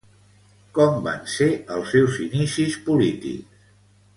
[0.77, 3.63] Com van ser els seus inicis polítics?